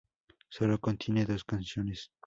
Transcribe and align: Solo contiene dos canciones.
Solo 0.49 0.79
contiene 0.79 1.25
dos 1.27 1.43
canciones. 1.43 2.09